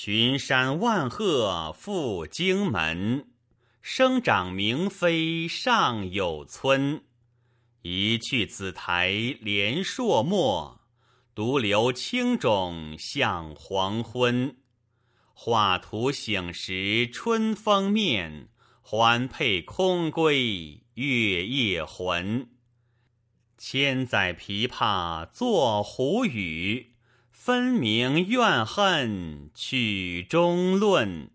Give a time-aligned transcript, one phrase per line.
[0.00, 3.26] 群山万壑赴荆门，
[3.82, 7.02] 生长明妃尚有村。
[7.82, 10.82] 一去紫台连朔漠，
[11.34, 14.58] 独留青冢向黄昏。
[15.34, 22.48] 画图醒时春风面，环佩空归月夜魂。
[23.56, 26.94] 千载琵琶作胡语。
[27.40, 31.30] 分明怨恨曲中论。